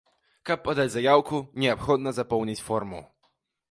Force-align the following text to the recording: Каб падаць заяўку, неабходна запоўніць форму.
Каб 0.49 0.63
падаць 0.67 0.87
заяўку, 0.95 1.43
неабходна 1.67 2.17
запоўніць 2.23 2.61
форму. 2.69 3.09